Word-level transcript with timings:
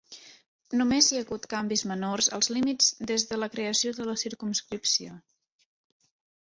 Només 0.79 1.09
hi 1.11 1.19
ha 1.19 1.25
hagut 1.25 1.45
canvis 1.51 1.83
menors 1.91 2.31
als 2.39 2.49
límits 2.57 2.89
des 3.13 3.27
de 3.33 3.41
la 3.43 3.51
creació 3.59 3.95
de 4.01 4.11
la 4.13 4.19
circumscripció. 4.27 5.21